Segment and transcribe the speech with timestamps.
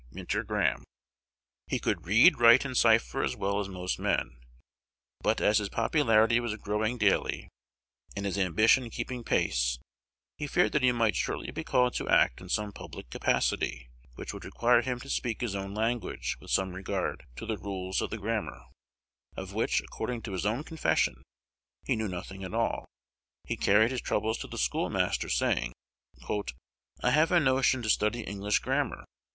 [0.11, 0.83] Minter Graham
[1.67, 4.39] He could read, write, and cipher as well as most men;
[5.19, 7.49] but as his popularity was growing daily,
[8.15, 9.77] and his ambition keeping pace,
[10.37, 14.33] he feared that he might shortly be called to act in some public capacity which
[14.33, 18.09] would require him to speak his own language with some regard to the rules of
[18.09, 18.63] the grammar,
[19.37, 21.21] of which, according to his own confession,
[21.85, 22.85] he knew nothing at all.
[23.45, 25.73] He carried his troubles to the schoolmaster, saying,
[27.03, 29.05] "I have a notion to study English grammar."